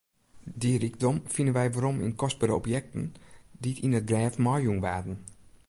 [0.59, 3.05] Dy rykdom fine wy werom yn kostbere objekten
[3.61, 5.17] dy't yn it grêf meijûn waarden.